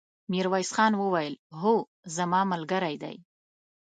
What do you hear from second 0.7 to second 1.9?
خان وويل: هو،